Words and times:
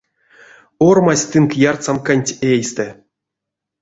Ормась 0.89 1.27
тынк 1.31 1.51
ярсамканть 1.71 2.35
эйстэ. 2.51 2.87